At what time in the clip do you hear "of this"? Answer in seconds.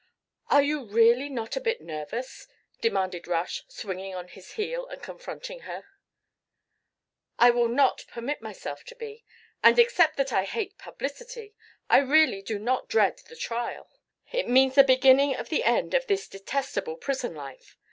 15.93-16.27